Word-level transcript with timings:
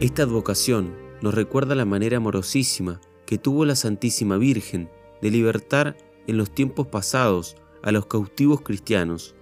Esta 0.00 0.22
advocación 0.22 0.96
nos 1.20 1.34
recuerda 1.34 1.74
la 1.74 1.84
manera 1.84 2.16
amorosísima 2.16 3.02
que 3.26 3.36
tuvo 3.36 3.66
la 3.66 3.76
Santísima 3.76 4.38
Virgen 4.38 4.88
de 5.20 5.30
libertar 5.30 5.98
en 6.26 6.38
los 6.38 6.50
tiempos 6.50 6.86
pasados 6.86 7.54
a 7.82 7.92
los 7.92 8.06
cautivos 8.06 8.62
cristianos 8.62 9.34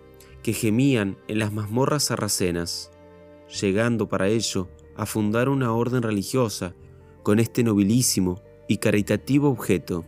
que 0.43 0.53
gemían 0.53 1.17
en 1.29 1.39
las 1.39 1.53
mazmorras 1.53 2.07
sarracenas, 2.07 2.91
llegando 3.61 4.09
para 4.09 4.27
ello 4.27 4.69
a 4.97 5.07
fundar 5.07 5.49
una 5.49 5.73
orden 5.73 6.03
religiosa 6.03 6.75
con 7.23 7.39
este 7.39 7.63
nobilísimo 7.63 8.43
y 8.67 8.79
caritativo 8.79 9.51
objeto. 9.51 10.07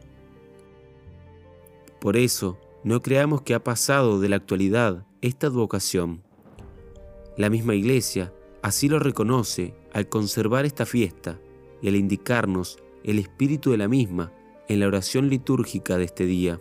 Por 2.01 2.17
eso, 2.17 2.59
no 2.83 3.03
creamos 3.03 3.42
que 3.42 3.55
ha 3.55 3.62
pasado 3.62 4.19
de 4.19 4.28
la 4.28 4.37
actualidad 4.37 5.06
esta 5.20 5.47
advocación. 5.47 6.25
La 7.37 7.51
misma 7.51 7.77
Iglesia 7.77 8.33
así 8.62 8.89
lo 8.89 8.98
reconoce 8.98 9.78
al 9.93 10.09
conservar 10.09 10.65
esta 10.67 10.87
fiesta 10.87 11.41
y 11.83 11.89
al 11.89 11.97
indicarnos 11.97 12.79
el 13.05 13.19
espíritu 13.19 13.71
de 13.71 13.79
la 13.79 13.89
misma 13.89 14.33
en 14.69 14.81
la 14.81 14.87
oración 14.87 15.29
litúrgica 15.29 15.98
de 15.98 16.05
este 16.05 16.27
día. 16.27 16.61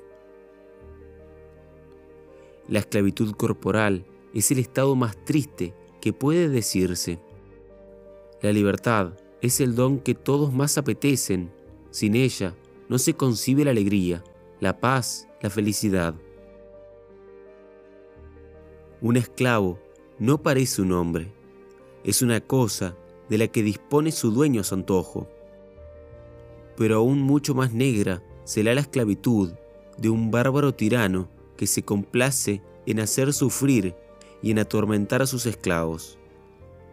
La 2.67 2.79
esclavitud 2.79 3.33
corporal 3.33 4.05
es 4.33 4.51
el 4.51 4.59
estado 4.59 4.95
más 4.95 5.23
triste 5.25 5.73
que 6.01 6.13
puede 6.13 6.49
decirse. 6.49 7.19
La 8.41 8.51
libertad 8.51 9.13
es 9.41 9.59
el 9.59 9.75
don 9.75 9.99
que 9.99 10.15
todos 10.15 10.53
más 10.53 10.77
apetecen. 10.77 11.51
Sin 11.91 12.15
ella 12.15 12.55
no 12.87 12.99
se 12.99 13.15
concibe 13.15 13.65
la 13.65 13.71
alegría, 13.71 14.23
la 14.59 14.79
paz, 14.79 15.27
la 15.41 15.49
felicidad. 15.49 16.15
Un 19.01 19.17
esclavo 19.17 19.79
no 20.19 20.41
parece 20.43 20.81
un 20.81 20.91
hombre, 20.91 21.31
es 22.03 22.21
una 22.21 22.41
cosa 22.41 22.95
de 23.29 23.37
la 23.37 23.47
que 23.47 23.63
dispone 23.63 24.11
su 24.11 24.31
dueño 24.31 24.61
a 24.61 24.63
su 24.63 24.75
antojo. 24.75 25.27
Pero 26.75 26.97
aún 26.97 27.21
mucho 27.21 27.53
más 27.53 27.73
negra 27.73 28.23
será 28.43 28.73
la 28.73 28.81
esclavitud 28.81 29.53
de 29.97 30.09
un 30.09 30.31
bárbaro 30.31 30.73
tirano 30.73 31.29
que 31.55 31.67
se 31.67 31.83
complace 31.83 32.61
en 32.85 32.99
hacer 32.99 33.33
sufrir 33.33 33.95
y 34.41 34.51
en 34.51 34.59
atormentar 34.59 35.21
a 35.21 35.27
sus 35.27 35.45
esclavos. 35.45 36.17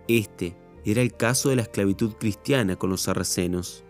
Este 0.08 0.56
era 0.84 1.02
el 1.02 1.14
caso 1.14 1.48
de 1.48 1.56
la 1.56 1.62
esclavitud 1.62 2.14
cristiana 2.14 2.76
con 2.76 2.90
los 2.90 3.02
sarracenos. 3.02 3.84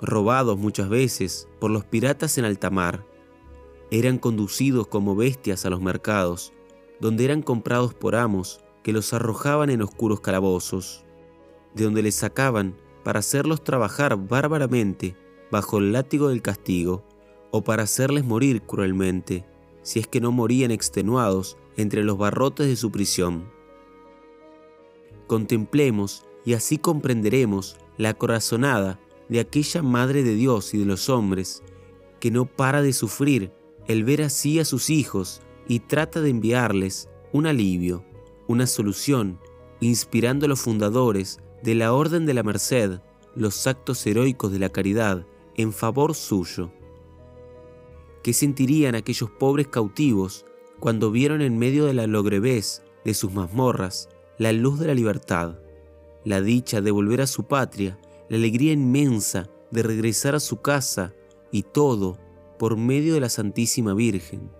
Robados 0.00 0.58
muchas 0.58 0.88
veces 0.88 1.48
por 1.58 1.70
los 1.70 1.84
piratas 1.84 2.36
en 2.38 2.44
alta 2.44 2.70
mar, 2.70 3.06
eran 3.90 4.18
conducidos 4.18 4.88
como 4.88 5.14
bestias 5.14 5.64
a 5.64 5.70
los 5.70 5.80
mercados, 5.80 6.52
donde 7.00 7.24
eran 7.24 7.42
comprados 7.42 7.94
por 7.94 8.16
amos 8.16 8.60
que 8.86 8.92
los 8.92 9.12
arrojaban 9.12 9.68
en 9.70 9.82
oscuros 9.82 10.20
calabozos, 10.20 11.04
de 11.74 11.82
donde 11.82 12.04
les 12.04 12.14
sacaban 12.14 12.76
para 13.02 13.18
hacerlos 13.18 13.64
trabajar 13.64 14.16
bárbaramente 14.16 15.16
bajo 15.50 15.78
el 15.78 15.92
látigo 15.92 16.28
del 16.28 16.40
castigo, 16.40 17.02
o 17.50 17.64
para 17.64 17.82
hacerles 17.82 18.24
morir 18.24 18.62
cruelmente, 18.62 19.44
si 19.82 19.98
es 19.98 20.06
que 20.06 20.20
no 20.20 20.30
morían 20.30 20.70
extenuados 20.70 21.56
entre 21.76 22.04
los 22.04 22.16
barrotes 22.16 22.68
de 22.68 22.76
su 22.76 22.92
prisión. 22.92 23.50
Contemplemos 25.26 26.24
y 26.44 26.52
así 26.52 26.78
comprenderemos 26.78 27.78
la 27.96 28.14
corazonada 28.14 29.00
de 29.28 29.40
aquella 29.40 29.82
Madre 29.82 30.22
de 30.22 30.36
Dios 30.36 30.74
y 30.74 30.78
de 30.78 30.84
los 30.84 31.08
hombres, 31.08 31.64
que 32.20 32.30
no 32.30 32.44
para 32.44 32.82
de 32.82 32.92
sufrir 32.92 33.50
el 33.88 34.04
ver 34.04 34.22
así 34.22 34.60
a 34.60 34.64
sus 34.64 34.90
hijos 34.90 35.40
y 35.66 35.80
trata 35.80 36.20
de 36.20 36.30
enviarles 36.30 37.08
un 37.32 37.48
alivio 37.48 38.04
una 38.48 38.66
solución, 38.66 39.38
inspirando 39.80 40.46
a 40.46 40.48
los 40.48 40.60
fundadores 40.60 41.40
de 41.62 41.74
la 41.74 41.92
Orden 41.92 42.26
de 42.26 42.34
la 42.34 42.42
Merced 42.42 43.00
los 43.34 43.66
actos 43.66 44.06
heroicos 44.06 44.52
de 44.52 44.58
la 44.58 44.68
caridad 44.68 45.26
en 45.56 45.72
favor 45.72 46.14
suyo. 46.14 46.70
¿Qué 48.22 48.32
sentirían 48.32 48.94
aquellos 48.94 49.30
pobres 49.30 49.68
cautivos 49.68 50.44
cuando 50.80 51.10
vieron 51.10 51.42
en 51.42 51.58
medio 51.58 51.86
de 51.86 51.94
la 51.94 52.06
logreves 52.06 52.82
de 53.04 53.14
sus 53.14 53.32
mazmorras 53.32 54.08
la 54.38 54.52
luz 54.52 54.78
de 54.78 54.86
la 54.86 54.94
libertad, 54.94 55.58
la 56.24 56.40
dicha 56.40 56.80
de 56.80 56.90
volver 56.90 57.20
a 57.20 57.26
su 57.26 57.44
patria, 57.44 57.98
la 58.28 58.36
alegría 58.36 58.72
inmensa 58.72 59.48
de 59.70 59.82
regresar 59.82 60.34
a 60.34 60.40
su 60.40 60.60
casa 60.60 61.14
y 61.50 61.62
todo 61.62 62.18
por 62.58 62.76
medio 62.76 63.14
de 63.14 63.20
la 63.20 63.28
Santísima 63.28 63.94
Virgen? 63.94 64.50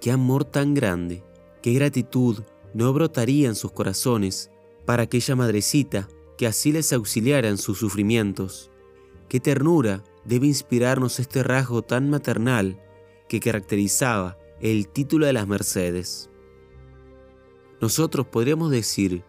¡Qué 0.00 0.10
amor 0.10 0.44
tan 0.44 0.74
grande! 0.74 1.22
qué 1.62 1.74
gratitud 1.74 2.42
no 2.74 2.92
brotaría 2.92 3.48
en 3.48 3.54
sus 3.54 3.72
corazones 3.72 4.50
para 4.86 5.04
aquella 5.04 5.36
madrecita 5.36 6.08
que 6.36 6.46
así 6.46 6.72
les 6.72 6.92
auxiliara 6.92 7.48
en 7.48 7.58
sus 7.58 7.78
sufrimientos. 7.78 8.70
Qué 9.28 9.40
ternura 9.40 10.02
debe 10.24 10.46
inspirarnos 10.46 11.20
este 11.20 11.42
rasgo 11.42 11.82
tan 11.82 12.10
maternal 12.10 12.80
que 13.28 13.40
caracterizaba 13.40 14.38
el 14.60 14.88
título 14.88 15.26
de 15.26 15.32
las 15.32 15.46
Mercedes. 15.46 16.30
Nosotros 17.80 18.26
podríamos 18.26 18.70
decir, 18.70 19.24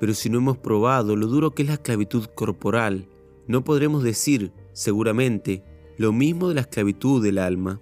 pero 0.00 0.14
si 0.14 0.28
no 0.28 0.38
hemos 0.38 0.58
probado 0.58 1.16
lo 1.16 1.26
duro 1.26 1.54
que 1.54 1.62
es 1.62 1.68
la 1.68 1.74
esclavitud 1.74 2.26
corporal, 2.34 3.08
no 3.46 3.62
podremos 3.64 4.02
decir, 4.02 4.52
seguramente, 4.72 5.62
lo 5.96 6.12
mismo 6.12 6.48
de 6.48 6.54
la 6.54 6.62
esclavitud 6.62 7.22
del 7.22 7.38
alma. 7.38 7.80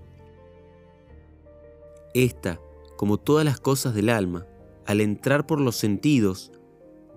Esta 2.14 2.60
como 3.02 3.18
todas 3.18 3.44
las 3.44 3.58
cosas 3.58 3.94
del 3.94 4.10
alma, 4.10 4.46
al 4.86 5.00
entrar 5.00 5.46
por 5.46 5.60
los 5.60 5.76
sentidos, 5.76 6.52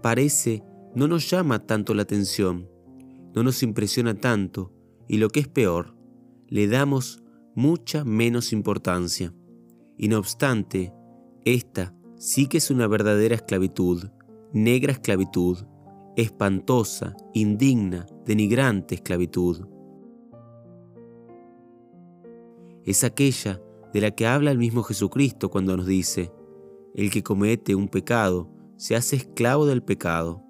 parece 0.02 0.64
no 0.94 1.08
nos 1.08 1.30
llama 1.30 1.66
tanto 1.66 1.94
la 1.94 2.04
atención, 2.04 2.70
no 3.34 3.44
nos 3.44 3.64
impresiona 3.64 4.16
tanto 4.16 4.72
y 5.08 5.18
lo 5.18 5.30
que 5.30 5.42
es 5.42 5.48
peor, 5.48 5.96
le 6.48 6.68
damos 6.68 7.22
mucha 7.56 8.04
menos 8.06 8.54
importancia. 8.54 9.34
Y 9.98 10.08
no 10.08 10.20
obstante, 10.20 10.94
esta 11.44 11.94
sí 12.18 12.48
que 12.48 12.58
es 12.58 12.70
una 12.70 12.88
verdadera 12.88 13.36
esclavitud, 13.36 14.10
negra 14.54 14.94
esclavitud, 14.94 15.60
espantosa, 16.16 17.16
indigna, 17.34 18.06
denigrante 18.26 18.96
esclavitud. 18.96 19.68
Es 22.84 23.04
aquella 23.04 23.62
de 23.94 24.02
la 24.02 24.12
que 24.12 24.28
habla 24.28 24.52
el 24.52 24.58
mismo 24.58 24.84
Jesucristo 24.84 25.50
cuando 25.50 25.76
nos 25.76 25.88
dice, 25.88 26.32
el 26.96 27.12
que 27.12 27.24
comete 27.24 27.76
un 27.76 27.88
pecado 27.90 28.50
se 28.78 28.96
hace 28.96 29.18
esclavo 29.18 29.66
del 29.66 29.84
pecado. 29.84 30.42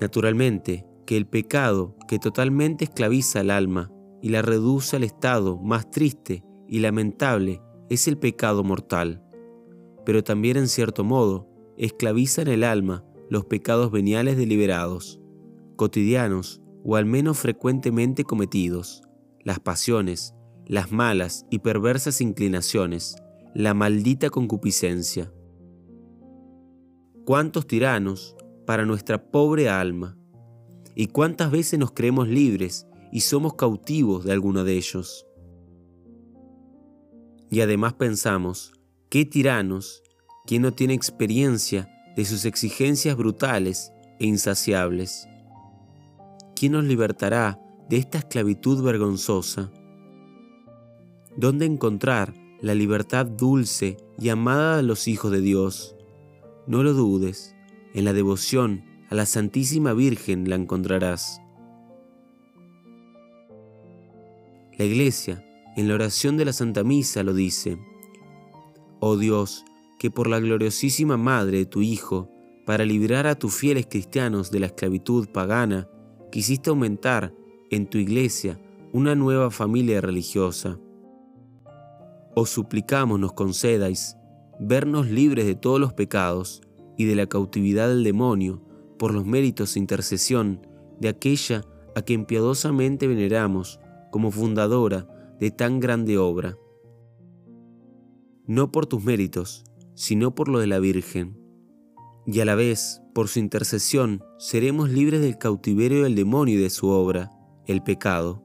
Naturalmente, 0.00 0.84
que 1.06 1.16
el 1.16 1.26
pecado 1.26 1.96
que 2.08 2.18
totalmente 2.18 2.84
esclaviza 2.84 3.40
al 3.40 3.50
alma 3.50 3.92
y 4.20 4.30
la 4.30 4.42
reduce 4.42 4.96
al 4.96 5.04
estado 5.04 5.58
más 5.58 5.90
triste 5.90 6.44
y 6.68 6.80
lamentable 6.80 7.62
es 7.88 8.08
el 8.08 8.18
pecado 8.18 8.64
mortal, 8.64 9.22
pero 10.04 10.24
también 10.24 10.56
en 10.56 10.68
cierto 10.68 11.04
modo 11.04 11.48
esclaviza 11.76 12.42
en 12.42 12.48
el 12.48 12.64
alma 12.64 13.04
los 13.30 13.44
pecados 13.44 13.90
veniales 13.90 14.36
deliberados, 14.36 15.20
cotidianos 15.76 16.60
o 16.84 16.96
al 16.96 17.06
menos 17.06 17.38
frecuentemente 17.38 18.24
cometidos, 18.24 19.02
las 19.44 19.60
pasiones, 19.60 20.34
las 20.66 20.90
malas 20.92 21.46
y 21.50 21.60
perversas 21.60 22.20
inclinaciones, 22.20 23.16
la 23.54 23.74
maldita 23.74 24.30
concupiscencia. 24.30 25.30
¿Cuántos 27.26 27.66
tiranos 27.66 28.34
para 28.66 28.86
nuestra 28.86 29.30
pobre 29.30 29.68
alma? 29.68 30.16
¿Y 30.94 31.08
cuántas 31.08 31.50
veces 31.50 31.78
nos 31.78 31.92
creemos 31.92 32.28
libres 32.28 32.86
y 33.12 33.20
somos 33.20 33.54
cautivos 33.54 34.24
de 34.24 34.32
alguno 34.32 34.64
de 34.64 34.76
ellos? 34.78 35.26
Y 37.50 37.60
además 37.60 37.92
pensamos, 37.92 38.72
¿qué 39.10 39.26
tiranos, 39.26 40.02
quien 40.46 40.62
no 40.62 40.72
tiene 40.72 40.94
experiencia 40.94 41.90
de 42.16 42.24
sus 42.24 42.46
exigencias 42.46 43.18
brutales 43.18 43.92
e 44.18 44.24
insaciables? 44.24 45.28
¿Quién 46.56 46.72
nos 46.72 46.84
libertará 46.84 47.60
de 47.90 47.98
esta 47.98 48.18
esclavitud 48.18 48.82
vergonzosa? 48.82 49.70
¿Dónde 51.36 51.66
encontrar 51.66 52.41
la 52.62 52.76
libertad 52.76 53.26
dulce 53.26 53.96
y 54.18 54.28
amada 54.28 54.76
de 54.76 54.84
los 54.84 55.08
hijos 55.08 55.32
de 55.32 55.40
Dios? 55.40 55.96
No 56.68 56.84
lo 56.84 56.92
dudes, 56.92 57.56
en 57.92 58.04
la 58.04 58.12
devoción 58.12 58.84
a 59.10 59.16
la 59.16 59.26
Santísima 59.26 59.92
Virgen 59.92 60.48
la 60.48 60.54
encontrarás. 60.54 61.40
La 64.78 64.84
Iglesia, 64.84 65.44
en 65.76 65.88
la 65.88 65.94
oración 65.94 66.36
de 66.36 66.44
la 66.44 66.52
Santa 66.52 66.84
Misa, 66.84 67.24
lo 67.24 67.34
dice, 67.34 67.78
Oh 69.00 69.16
Dios, 69.16 69.64
que 69.98 70.12
por 70.12 70.28
la 70.28 70.38
gloriosísima 70.38 71.16
Madre 71.16 71.58
de 71.58 71.66
tu 71.66 71.82
Hijo, 71.82 72.30
para 72.64 72.84
librar 72.84 73.26
a 73.26 73.34
tus 73.34 73.54
fieles 73.54 73.86
cristianos 73.90 74.52
de 74.52 74.60
la 74.60 74.66
esclavitud 74.66 75.28
pagana, 75.30 75.88
quisiste 76.30 76.70
aumentar 76.70 77.34
en 77.72 77.86
tu 77.86 77.98
Iglesia 77.98 78.60
una 78.92 79.16
nueva 79.16 79.50
familia 79.50 80.00
religiosa 80.00 80.78
os 82.34 82.50
suplicamos 82.50 83.20
nos 83.20 83.32
concedáis 83.32 84.16
vernos 84.58 85.08
libres 85.08 85.46
de 85.46 85.54
todos 85.54 85.80
los 85.80 85.92
pecados 85.92 86.62
y 86.96 87.04
de 87.04 87.16
la 87.16 87.26
cautividad 87.26 87.88
del 87.88 88.04
demonio 88.04 88.62
por 88.98 89.12
los 89.12 89.26
méritos 89.26 89.76
e 89.76 89.80
intercesión 89.80 90.66
de 91.00 91.08
aquella 91.08 91.62
a 91.94 92.02
quien 92.02 92.24
piadosamente 92.24 93.06
veneramos 93.06 93.80
como 94.10 94.30
fundadora 94.30 95.08
de 95.40 95.50
tan 95.50 95.80
grande 95.80 96.18
obra. 96.18 96.56
No 98.46 98.70
por 98.70 98.86
tus 98.86 99.02
méritos, 99.02 99.64
sino 99.94 100.34
por 100.34 100.48
lo 100.48 100.60
de 100.60 100.68
la 100.68 100.78
Virgen. 100.78 101.38
Y 102.26 102.38
a 102.40 102.44
la 102.44 102.54
vez, 102.54 103.02
por 103.14 103.28
su 103.28 103.40
intercesión, 103.40 104.22
seremos 104.38 104.90
libres 104.90 105.20
del 105.20 105.38
cautiverio 105.38 106.04
del 106.04 106.14
demonio 106.14 106.54
y 106.54 106.62
de 106.62 106.70
su 106.70 106.88
obra, 106.88 107.30
el 107.66 107.82
pecado. 107.82 108.44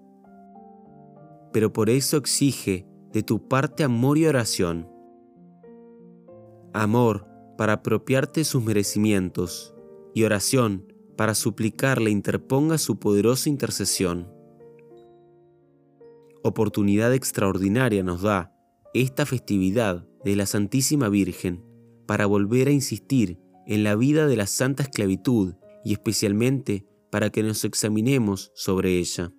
Pero 1.54 1.72
por 1.72 1.90
eso 1.90 2.18
exige 2.18 2.87
de 3.14 3.24
tu 3.24 3.48
parte 3.48 3.84
amor 3.84 4.18
y 4.18 4.26
oración. 4.26 4.90
Amor 6.74 7.28
para 7.58 7.74
apropiarte 7.74 8.44
sus 8.44 8.64
merecimientos 8.64 9.74
y 10.14 10.24
oración 10.24 10.94
para 11.16 11.34
suplicarle 11.34 12.12
interponga 12.12 12.78
su 12.78 13.00
poderosa 13.00 13.50
intercesión. 13.50 14.32
Oportunidad 16.44 17.14
extraordinaria 17.14 18.04
nos 18.04 18.22
da 18.22 18.54
esta 18.94 19.26
festividad 19.26 20.08
de 20.24 20.36
la 20.36 20.46
Santísima 20.46 21.10
Virgen 21.10 21.64
para 22.06 22.26
volver 22.26 22.68
a 22.68 22.72
insistir 22.72 23.40
en 23.66 23.84
la 23.84 23.96
vida 23.96 24.28
de 24.28 24.38
la 24.38 24.48
santa 24.48 24.84
esclavitud 24.84 25.56
y 25.84 25.94
especialmente 25.94 26.86
para 27.12 27.30
que 27.30 27.44
nos 27.44 27.64
examinemos 27.66 28.52
sobre 28.56 28.98
ella. 28.98 29.34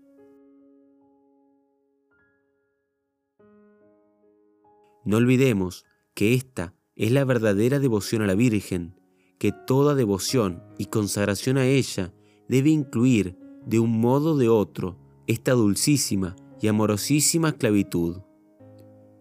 No 5.09 5.17
olvidemos 5.17 5.87
que 6.13 6.35
esta 6.35 6.75
es 6.95 7.13
la 7.13 7.25
verdadera 7.25 7.79
devoción 7.79 8.21
a 8.21 8.27
la 8.27 8.35
Virgen, 8.35 9.01
que 9.39 9.53
toda 9.53 9.95
devoción 9.95 10.63
y 10.77 10.85
consagración 10.85 11.57
a 11.57 11.65
ella 11.65 12.13
debe 12.47 12.69
incluir 12.69 13.39
de 13.65 13.81
un 13.81 14.03
modo 14.03 14.35
o 14.35 14.37
de 14.37 14.51
otro 14.51 14.99
esta 15.27 15.53
dulcísima 15.53 16.37
y 16.61 16.69
amorosísima 16.69 17.49
esclavitud. 17.49 18.19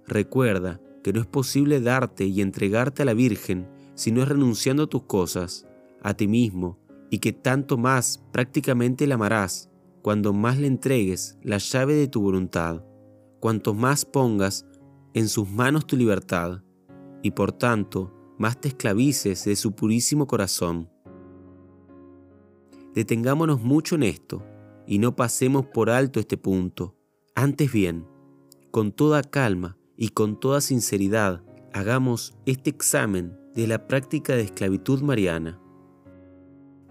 Recuerda 0.06 0.82
que 1.06 1.14
no 1.14 1.22
es 1.22 1.26
posible 1.26 1.80
darte 1.80 2.26
y 2.26 2.42
entregarte 2.42 3.04
a 3.04 3.06
la 3.06 3.14
Virgen 3.14 3.70
si 3.96 4.12
no 4.12 4.22
es 4.22 4.28
renunciando 4.28 4.84
a 4.84 4.88
tus 4.88 5.04
cosas, 5.04 5.66
a 6.04 6.16
ti 6.16 6.28
mismo, 6.28 6.78
y 7.10 7.20
que 7.20 7.32
tanto 7.32 7.78
más 7.78 8.22
prácticamente 8.34 9.08
la 9.08 9.16
amarás 9.16 9.70
cuando 10.02 10.34
más 10.34 10.58
le 10.58 10.68
entregues 10.68 11.38
la 11.44 11.60
llave 11.60 11.96
de 11.96 12.10
tu 12.10 12.20
voluntad, 12.20 12.84
cuanto 13.40 13.74
más 13.74 14.04
pongas 14.04 14.66
en 15.18 15.30
sus 15.30 15.50
manos 15.50 15.88
tu 15.88 15.98
libertad, 15.98 16.62
y 17.24 17.32
por 17.32 17.52
tanto 17.52 18.14
más 18.38 18.62
te 18.62 18.68
esclavices 18.68 19.46
de 19.46 19.56
su 19.56 19.72
purísimo 19.72 20.28
corazón. 20.28 20.92
Detengámonos 22.94 23.60
mucho 23.60 23.96
en 23.96 24.04
esto, 24.04 24.46
y 24.86 25.00
no 25.00 25.16
pasemos 25.16 25.66
por 25.66 25.90
alto 25.90 26.20
este 26.20 26.38
punto. 26.38 26.96
Antes 27.34 27.72
bien, 27.72 28.06
con 28.70 28.92
toda 28.92 29.24
calma 29.24 29.76
y 29.96 30.10
con 30.10 30.40
toda 30.40 30.62
sinceridad, 30.62 31.44
hagamos 31.74 32.38
este 32.46 32.70
examen 32.70 33.36
de 33.56 33.66
la 33.66 33.88
práctica 33.88 34.36
de 34.36 34.44
esclavitud 34.44 35.02
mariana. 35.02 35.60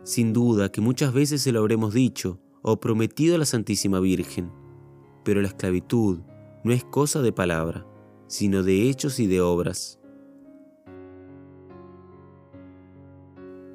Sin 0.03 0.33
duda 0.33 0.73
que 0.73 0.81
muchas 0.81 1.13
veces 1.13 1.43
se 1.43 1.53
lo 1.53 1.61
habremos 1.61 1.95
dicho 1.95 2.41
o 2.63 2.81
prometido 2.81 3.37
a 3.37 3.39
la 3.39 3.47
Santísima 3.47 4.01
Virgen, 4.01 4.51
pero 5.25 5.41
la 5.43 5.47
esclavitud 5.49 6.23
no 6.65 6.73
es 6.73 6.83
cosa 6.83 7.23
de 7.23 7.33
palabra, 7.33 7.87
sino 8.27 8.63
de 8.63 8.89
hechos 8.89 9.21
y 9.21 9.27
de 9.27 9.41
obras. 9.41 9.99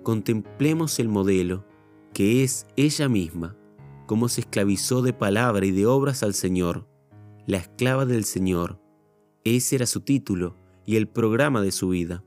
Contemplemos 0.04 1.00
el 1.00 1.08
modelo, 1.08 1.64
que 2.14 2.44
es 2.44 2.66
ella 2.76 3.08
misma, 3.08 3.56
cómo 4.08 4.30
se 4.30 4.42
esclavizó 4.42 5.02
de 5.02 5.14
palabra 5.14 5.66
y 5.66 5.72
de 5.72 5.86
obras 5.86 6.24
al 6.24 6.34
Señor, 6.34 6.88
la 7.46 7.58
esclava 7.58 8.06
del 8.06 8.24
Señor. 8.26 8.82
Ese 9.44 9.76
era 9.76 9.86
su 9.86 10.02
título 10.02 10.56
y 10.86 10.96
el 10.96 11.08
programa 11.08 11.62
de 11.62 11.72
su 11.72 11.90
vida. 11.90 12.24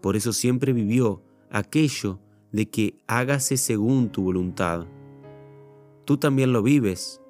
Por 0.00 0.16
eso 0.16 0.32
siempre 0.32 0.72
vivió 0.72 1.22
aquello 1.50 2.20
de 2.52 2.68
que 2.68 2.98
hágase 3.06 3.56
según 3.56 4.10
tu 4.10 4.22
voluntad. 4.22 4.86
Tú 6.04 6.16
también 6.16 6.52
lo 6.52 6.62
vives. 6.62 7.20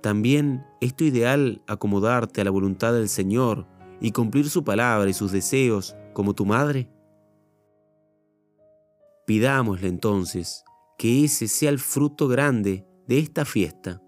También 0.00 0.64
es 0.80 0.94
tu 0.94 1.04
ideal 1.04 1.62
acomodarte 1.66 2.40
a 2.40 2.44
la 2.44 2.50
voluntad 2.50 2.92
del 2.92 3.08
Señor 3.08 3.66
y 4.00 4.12
cumplir 4.12 4.48
su 4.48 4.62
palabra 4.64 5.10
y 5.10 5.14
sus 5.14 5.32
deseos 5.32 5.96
como 6.12 6.34
tu 6.34 6.46
madre. 6.46 6.90
Pidámosle 9.26 9.88
entonces 9.88 10.64
que 10.96 11.24
ese 11.24 11.48
sea 11.48 11.70
el 11.70 11.78
fruto 11.78 12.28
grande 12.28 12.86
de 13.06 13.18
esta 13.18 13.44
fiesta, 13.44 14.00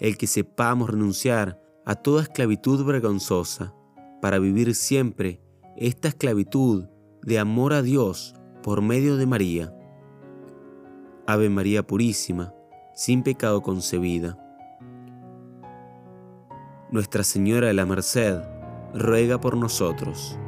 el 0.00 0.16
que 0.16 0.26
sepamos 0.26 0.90
renunciar 0.90 1.60
a 1.84 1.94
toda 1.94 2.22
esclavitud 2.22 2.84
vergonzosa 2.84 3.74
para 4.20 4.38
vivir 4.38 4.74
siempre 4.74 5.40
esta 5.76 6.08
esclavitud 6.08 6.86
de 7.22 7.38
amor 7.38 7.72
a 7.72 7.82
Dios 7.82 8.34
por 8.62 8.82
medio 8.82 9.16
de 9.16 9.26
María. 9.26 9.72
Ave 11.26 11.48
María 11.48 11.86
Purísima, 11.86 12.54
sin 12.94 13.22
pecado 13.22 13.62
concebida. 13.62 14.45
Nuestra 16.90 17.24
Señora 17.24 17.66
de 17.66 17.74
la 17.74 17.84
Merced, 17.84 18.38
ruega 18.94 19.40
por 19.40 19.56
nosotros. 19.56 20.38